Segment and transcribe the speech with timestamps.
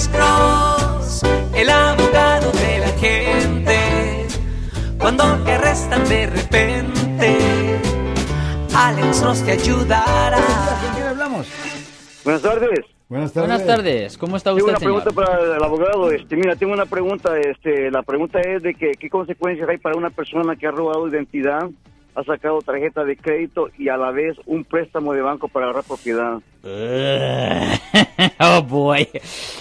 [0.00, 1.22] Alex Cross,
[1.54, 4.26] el abogado de la gente.
[4.98, 7.38] Cuando te arrestan de repente,
[8.74, 10.38] Alex Cross te ayudará.
[10.38, 11.48] ¿Con quién hablamos?
[12.24, 12.80] Buenas tardes.
[13.10, 13.48] Buenas tardes.
[13.48, 15.02] Buenas tardes, ¿cómo está Tengo usted, una señor?
[15.02, 16.10] pregunta para el abogado.
[16.10, 17.38] Este, mira, tengo una pregunta.
[17.38, 21.08] Este, la pregunta es de que, qué consecuencias hay para una persona que ha robado
[21.08, 21.68] identidad,
[22.20, 25.84] ha sacado tarjeta de crédito y a la vez un préstamo de banco para agarrar
[25.84, 26.40] propiedad.
[28.40, 29.08] oh boy,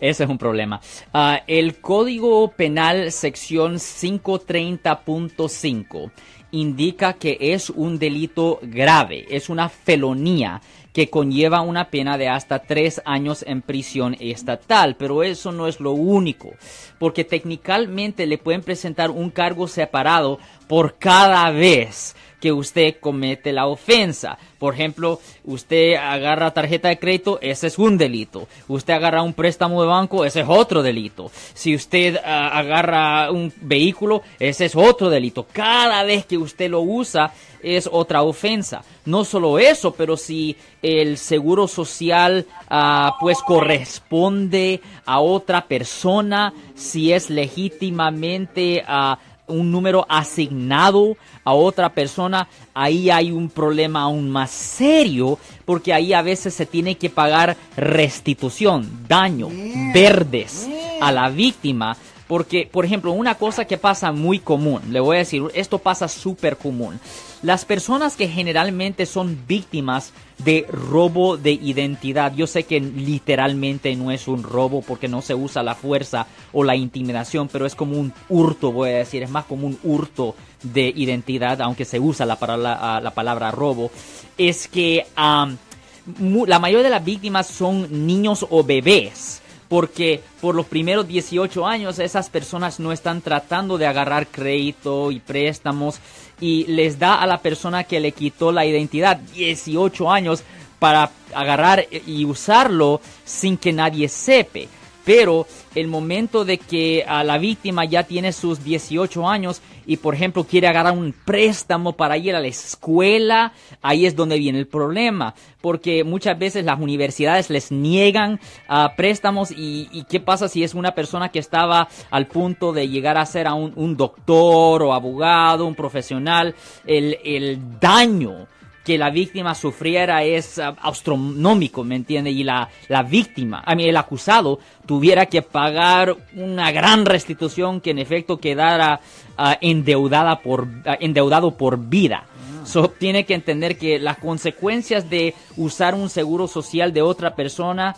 [0.00, 0.80] ese es un problema.
[1.12, 6.10] Ah, el Código Penal sección 530.5
[6.50, 10.60] indica que es un delito grave, es una felonía
[10.92, 15.80] que conlleva una pena de hasta tres años en prisión estatal, pero eso no es
[15.80, 16.50] lo único,
[16.98, 20.38] porque técnicamente le pueden presentar un cargo separado
[20.68, 24.36] por cada vez que usted comete la ofensa.
[24.58, 28.48] Por ejemplo, usted agarra tarjeta de crédito, ese es un delito.
[28.66, 31.30] Usted agarra un préstamo de banco, ese es otro delito.
[31.54, 35.46] Si usted ah, agarra un vehículo, ese es otro delito.
[35.52, 38.82] Cada vez que usted lo usa es otra ofensa.
[39.04, 47.12] No solo eso, pero si el seguro social ah, pues corresponde a otra persona, si
[47.12, 54.50] es legítimamente ah, un número asignado a otra persona, ahí hay un problema aún más
[54.50, 59.48] serio, porque ahí a veces se tiene que pagar restitución, daño,
[59.92, 60.68] verdes
[61.00, 61.96] a la víctima.
[62.32, 66.08] Porque, por ejemplo, una cosa que pasa muy común, le voy a decir, esto pasa
[66.08, 66.98] súper común.
[67.42, 74.10] Las personas que generalmente son víctimas de robo de identidad, yo sé que literalmente no
[74.10, 77.98] es un robo porque no se usa la fuerza o la intimidación, pero es como
[77.98, 82.24] un hurto, voy a decir, es más como un hurto de identidad, aunque se usa
[82.24, 83.90] la palabra, la palabra robo,
[84.38, 89.41] es que la mayoría de las víctimas son niños o bebés
[89.72, 95.18] porque por los primeros 18 años esas personas no están tratando de agarrar crédito y
[95.18, 95.98] préstamos
[96.42, 100.42] y les da a la persona que le quitó la identidad 18 años
[100.78, 104.68] para agarrar y usarlo sin que nadie sepe.
[105.04, 110.14] Pero el momento de que a la víctima ya tiene sus 18 años y por
[110.14, 114.66] ejemplo quiere agarrar un préstamo para ir a la escuela, ahí es donde viene el
[114.66, 120.62] problema, porque muchas veces las universidades les niegan ah, préstamos y, y qué pasa si
[120.62, 124.82] es una persona que estaba al punto de llegar a ser a un, un doctor
[124.82, 126.54] o abogado, un profesional,
[126.86, 128.46] el, el daño
[128.84, 132.30] que la víctima sufriera es ah, astronómico, ¿me entiende?
[132.30, 137.90] Y la, la víctima, a mí el acusado, tuviera que pagar una gran restitución que
[137.90, 139.00] en efecto quedara
[139.36, 142.24] ah, endeudada por, ah, endeudado por vida.
[142.64, 147.96] So, tiene que entender que las consecuencias de usar un seguro social de otra persona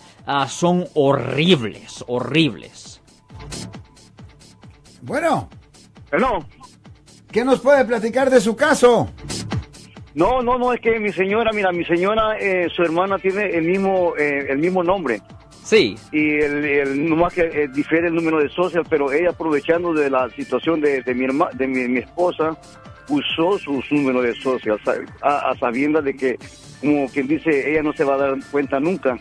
[0.49, 3.03] son horribles, horribles.
[5.03, 5.51] Bueno,
[6.19, 6.47] No,
[7.31, 9.11] ¿qué nos puede platicar de su caso?
[10.15, 13.65] No, no, no, es que mi señora, mira, mi señora, eh, su hermana tiene el
[13.65, 15.21] mismo, eh, el mismo nombre.
[15.63, 19.95] Sí, y el, el nomás que eh, difiere el número de social, pero ella aprovechando
[19.95, 22.57] de la situación de, de mi herma- de mi, mi esposa
[23.09, 24.79] usó su, número de social
[25.23, 26.39] a sabiendas de que
[26.81, 29.19] como quien dice ella no se va a dar cuenta nunca.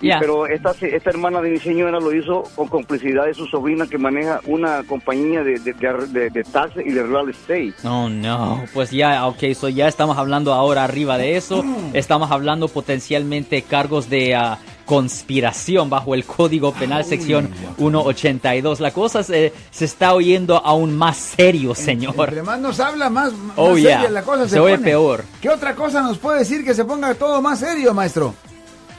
[0.00, 3.98] Pero esta esta hermana de mi señora lo hizo con complicidad de su sobrina que
[3.98, 7.74] maneja una compañía de, de, de, de- taxi y de real estate.
[7.84, 11.64] Oh, no, pues ya, ok, so ya estamos hablando ahora arriba de eso.
[11.92, 18.80] Estamos hablando potencialmente cargos de ah, conspiración bajo el Código Penal sección 182.
[18.80, 22.14] La cosa se, se está oyendo aún más serio, señor.
[22.18, 24.10] Entre más nos habla, más, más Oh, seria yeah.
[24.10, 24.84] la cosa se, Se oye pone.
[24.88, 25.24] peor.
[25.40, 28.34] ¿Qué otra cosa nos puede decir que se ponga todo más serio, maestro?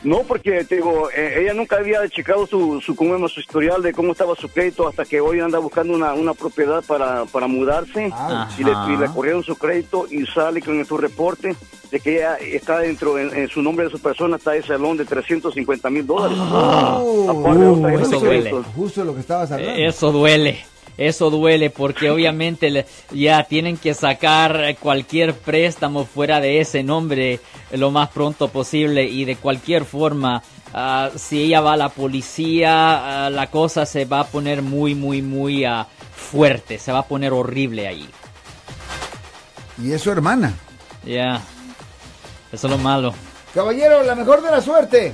[0.04, 3.94] No, porque te digo, eh, ella nunca había checado su, su, cómo su historial de
[3.94, 8.10] cómo estaba su crédito hasta que hoy anda buscando una, una propiedad para, para mudarse
[8.14, 11.56] Ah, y, le, y le corrieron su crédito y sale con su reporte
[11.92, 14.96] de que ella está dentro, en, en su nombre de su persona está ese salón
[14.98, 16.38] de 350 mil dólares.
[16.40, 18.52] Oh, Aparte de uh, eso duele.
[18.75, 19.74] Justo lo que estabas hablando.
[19.81, 20.60] Eso duele.
[21.00, 27.40] Eso duele porque obviamente ya tienen que sacar cualquier préstamo fuera de ese nombre
[27.72, 30.44] lo más pronto posible y de cualquier forma,
[30.74, 34.94] ah, si ella va a la policía, ah, la cosa se va a poner muy,
[34.94, 38.10] muy, muy ah, fuerte, se va a poner horrible ahí.
[39.81, 40.54] Y es su hermana.
[41.06, 41.42] Ya,
[42.52, 43.13] eso es lo malo.
[43.54, 45.13] Caballero, la mejor de la suerte.